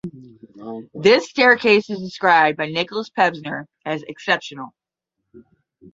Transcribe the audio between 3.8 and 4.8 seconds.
as "exceptional".